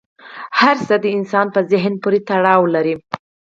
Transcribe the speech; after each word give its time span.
هر 0.59 0.75
څه 0.87 0.95
د 1.03 1.05
انسان 1.17 1.47
په 1.55 1.59
ذهن 1.71 1.93
پورې 2.03 2.19
تړاو 2.29 2.63
لري. 2.75 2.95